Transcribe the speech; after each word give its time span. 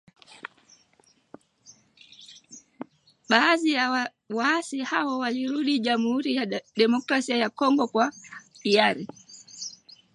Baadhi 3.29 3.71
ya 3.71 3.91
waasi 4.29 4.79
hao 4.81 5.17
walirudi 5.19 5.79
Jamuhuri 5.79 6.35
ya 6.35 6.45
Demokrasia 6.75 7.37
ya 7.37 7.49
Kongo 7.49 7.87
kwa 7.87 8.13
hiari 8.61 9.07